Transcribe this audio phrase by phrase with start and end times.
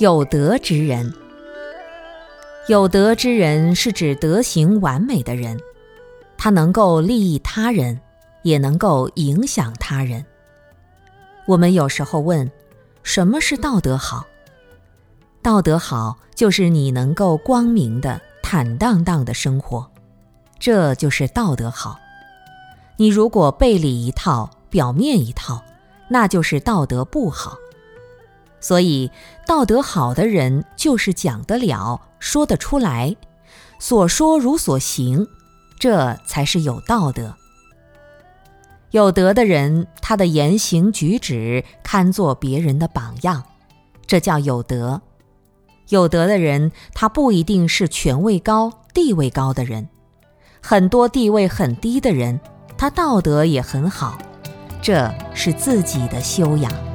[0.00, 1.12] 有德之人，
[2.68, 5.60] 有德之人是指德行完美的人，
[6.38, 8.00] 他能够利益他人，
[8.42, 10.24] 也能够影响他人。
[11.46, 12.50] 我们有时候问，
[13.02, 14.24] 什么是道德好？
[15.42, 19.86] 道德好就是你能够光明的、坦荡荡的生活，
[20.58, 21.98] 这就是道德好。
[22.96, 25.62] 你如果背里一套，表面一套，
[26.08, 27.58] 那就是道德不好。
[28.60, 29.10] 所以，
[29.46, 33.16] 道德好的人就是讲得了、说得出来，
[33.78, 35.26] 所说如所行，
[35.78, 37.34] 这才是有道德。
[38.90, 43.44] 有德的人，他的言行举止堪做别人的榜样，
[44.06, 45.00] 这叫有德。
[45.88, 49.88] 有德的人，他不一定是权位高、地位高的人，
[50.60, 52.40] 很多地位很低的人，
[52.76, 54.18] 他道德也很好，
[54.82, 56.89] 这是自己的修养。